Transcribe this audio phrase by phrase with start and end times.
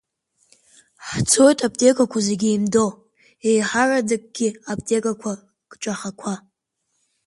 [1.07, 2.85] Ҳцоит аԥҭекақәа зегьы еимдо,
[3.47, 5.11] еиҳараӡакгьы аԥҭека
[5.69, 6.33] кҿахақәа.